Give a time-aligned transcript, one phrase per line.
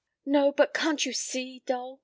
[0.25, 1.99] p> "No, but can't you see, Dole?